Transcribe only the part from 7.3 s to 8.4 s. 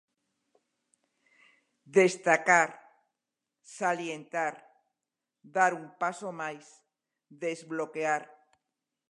"desbloquear".